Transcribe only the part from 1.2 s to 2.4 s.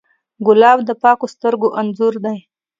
سترګو انځور دی.